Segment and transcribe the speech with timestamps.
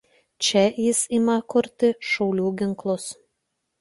[0.45, 3.07] Čia jis ima kurti šaulių ginklus.